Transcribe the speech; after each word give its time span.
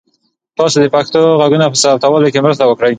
تاسو 0.57 0.77
د 0.79 0.85
پښتو 0.95 1.19
ږغونو 1.41 1.67
په 1.71 1.77
ثبتولو 1.83 2.31
کې 2.33 2.39
مرسته 2.45 2.63
وکړئ. 2.65 2.89